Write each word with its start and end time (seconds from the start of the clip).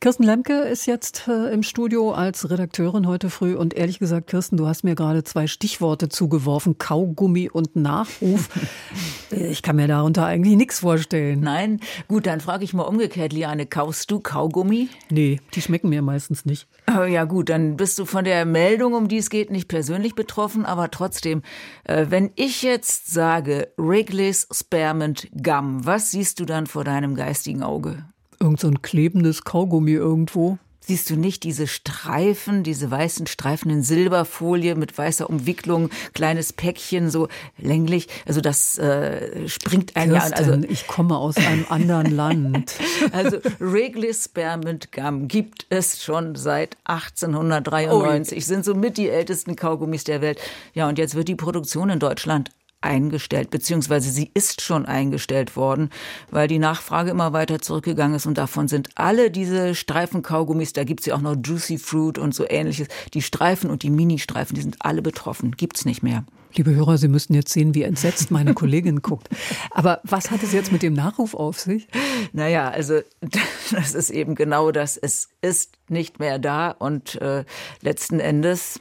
Kirsten 0.00 0.22
Lemke 0.22 0.52
ist 0.52 0.86
jetzt 0.86 1.26
äh, 1.26 1.52
im 1.52 1.64
Studio 1.64 2.12
als 2.12 2.48
Redakteurin 2.48 3.08
heute 3.08 3.30
früh 3.30 3.56
und 3.56 3.74
ehrlich 3.74 3.98
gesagt, 3.98 4.28
Kirsten, 4.28 4.56
du 4.56 4.68
hast 4.68 4.84
mir 4.84 4.94
gerade 4.94 5.24
zwei 5.24 5.48
Stichworte 5.48 6.08
zugeworfen, 6.08 6.78
Kaugummi 6.78 7.50
und 7.50 7.74
Nachruf. 7.74 8.48
ich 9.32 9.60
kann 9.60 9.74
mir 9.74 9.88
darunter 9.88 10.24
eigentlich 10.24 10.54
nichts 10.54 10.78
vorstellen. 10.78 11.40
Nein, 11.40 11.80
gut, 12.06 12.28
dann 12.28 12.40
frage 12.40 12.62
ich 12.62 12.74
mal 12.74 12.84
umgekehrt, 12.84 13.32
Liane, 13.32 13.66
kaufst 13.66 14.08
du 14.12 14.20
Kaugummi? 14.20 14.88
Nee, 15.10 15.40
die 15.54 15.62
schmecken 15.62 15.88
mir 15.88 16.02
meistens 16.02 16.44
nicht. 16.44 16.68
Oh, 16.96 17.02
ja 17.02 17.24
gut, 17.24 17.48
dann 17.48 17.76
bist 17.76 17.98
du 17.98 18.04
von 18.04 18.24
der 18.24 18.44
Meldung, 18.44 18.94
um 18.94 19.08
die 19.08 19.18
es 19.18 19.30
geht, 19.30 19.50
nicht 19.50 19.66
persönlich 19.66 20.14
betroffen, 20.14 20.64
aber 20.64 20.92
trotzdem, 20.92 21.42
äh, 21.82 22.06
wenn 22.08 22.30
ich 22.36 22.62
jetzt 22.62 23.12
sage 23.12 23.72
Wrigley's 23.76 24.46
Spearmint 24.52 25.28
Gum, 25.42 25.84
was 25.84 26.12
siehst 26.12 26.38
du 26.38 26.44
dann 26.44 26.68
vor 26.68 26.84
deinem 26.84 27.16
geistigen 27.16 27.64
Auge? 27.64 28.04
Irgend 28.40 28.60
so 28.60 28.68
ein 28.68 28.82
klebendes 28.82 29.44
Kaugummi 29.44 29.92
irgendwo. 29.92 30.58
Siehst 30.88 31.10
du 31.10 31.16
nicht 31.16 31.42
diese 31.42 31.66
Streifen, 31.66 32.62
diese 32.62 32.90
weißen 32.90 33.26
Streifen 33.26 33.70
in 33.70 33.82
Silberfolie 33.82 34.74
mit 34.74 34.96
weißer 34.96 35.28
Umwicklung, 35.28 35.90
kleines 36.14 36.54
Päckchen, 36.54 37.10
so 37.10 37.28
länglich? 37.58 38.08
Also 38.24 38.40
das 38.40 38.78
äh, 38.78 39.46
springt 39.50 39.96
ein 39.96 40.12
ja 40.14 40.20
an. 40.20 40.32
Also 40.32 40.54
ich 40.66 40.86
komme 40.86 41.18
aus 41.18 41.36
einem 41.36 41.66
anderen 41.68 42.10
Land. 42.10 42.74
Also 43.12 43.38
Wrigley's 43.58 44.24
Spearmint 44.24 44.90
Gum 44.90 45.28
gibt 45.28 45.66
es 45.68 46.02
schon 46.02 46.36
seit 46.36 46.76
1893. 46.84 48.38
Oh. 48.38 48.40
Sind 48.40 48.64
somit 48.64 48.96
die 48.96 49.08
ältesten 49.08 49.56
Kaugummis 49.56 50.04
der 50.04 50.22
Welt. 50.22 50.40
Ja, 50.72 50.88
und 50.88 50.98
jetzt 50.98 51.14
wird 51.14 51.28
die 51.28 51.36
Produktion 51.36 51.90
in 51.90 51.98
Deutschland 51.98 52.50
eingestellt, 52.80 53.50
beziehungsweise 53.50 54.10
sie 54.10 54.30
ist 54.34 54.60
schon 54.60 54.86
eingestellt 54.86 55.56
worden, 55.56 55.90
weil 56.30 56.46
die 56.48 56.58
Nachfrage 56.58 57.10
immer 57.10 57.32
weiter 57.32 57.60
zurückgegangen 57.60 58.16
ist 58.16 58.26
und 58.26 58.38
davon 58.38 58.68
sind 58.68 58.90
alle 58.94 59.30
diese 59.30 59.74
Streifen-Kaugummis, 59.74 60.72
da 60.72 60.84
gibt's 60.84 61.06
ja 61.06 61.16
auch 61.16 61.20
noch 61.20 61.36
Juicy 61.42 61.78
Fruit 61.78 62.18
und 62.18 62.34
so 62.34 62.44
ähnliches, 62.48 62.88
die 63.14 63.22
Streifen 63.22 63.70
und 63.70 63.82
die 63.82 63.90
Mini-Streifen, 63.90 64.54
die 64.54 64.62
sind 64.62 64.76
alle 64.80 65.02
betroffen, 65.02 65.56
gibt's 65.56 65.84
nicht 65.84 66.02
mehr. 66.02 66.24
Liebe 66.54 66.74
Hörer, 66.74 66.96
Sie 66.96 67.08
müssten 67.08 67.34
jetzt 67.34 67.52
sehen, 67.52 67.74
wie 67.74 67.82
entsetzt 67.82 68.30
meine 68.30 68.54
Kollegin 68.54 69.02
guckt. 69.02 69.28
Aber 69.70 70.00
was 70.04 70.30
hat 70.30 70.42
es 70.42 70.52
jetzt 70.52 70.72
mit 70.72 70.82
dem 70.82 70.94
Nachruf 70.94 71.34
auf 71.34 71.58
sich? 71.58 71.88
Naja, 72.32 72.70
also 72.70 73.00
das 73.70 73.94
ist 73.94 74.10
eben 74.10 74.34
genau 74.34 74.70
das. 74.70 74.96
Es 74.96 75.28
ist 75.42 75.78
nicht 75.88 76.20
mehr 76.20 76.38
da 76.38 76.70
und 76.70 77.20
äh, 77.20 77.44
letzten 77.82 78.18
Endes 78.18 78.80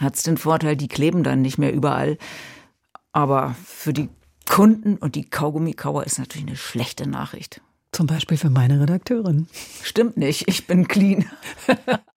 hat 0.00 0.16
es 0.16 0.22
den 0.22 0.36
Vorteil, 0.36 0.76
die 0.76 0.88
kleben 0.88 1.22
dann 1.22 1.42
nicht 1.42 1.58
mehr 1.58 1.72
überall. 1.72 2.18
Aber 3.12 3.54
für 3.64 3.92
die 3.92 4.08
Kunden 4.48 4.96
und 4.96 5.14
die 5.14 5.28
Kaugummikauer 5.28 6.04
ist 6.04 6.18
natürlich 6.18 6.46
eine 6.46 6.56
schlechte 6.56 7.08
Nachricht. 7.08 7.60
Zum 7.92 8.06
Beispiel 8.06 8.38
für 8.38 8.50
meine 8.50 8.80
Redakteurin. 8.80 9.46
Stimmt 9.82 10.16
nicht, 10.16 10.48
ich 10.48 10.66
bin 10.66 10.88
clean. 10.88 11.30